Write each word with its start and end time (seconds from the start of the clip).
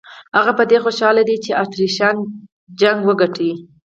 هغه 0.37 0.51
په 0.59 0.63
دې 0.71 0.77
خوشاله 0.83 1.21
دی 1.29 1.37
چې 1.43 1.51
اتریشیان 1.63 2.15
جګړه 2.81 3.03
وګټي. 3.07 3.51